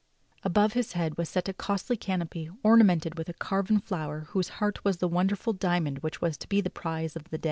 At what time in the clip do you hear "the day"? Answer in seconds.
7.25-7.39